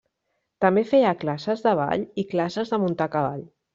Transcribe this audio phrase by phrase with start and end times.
[0.65, 3.47] També feia classes de ball i classes de muntar a cavall.